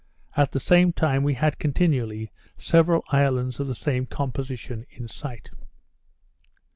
[0.35, 5.51] at the same time we had continually several islands of the same composition in sight.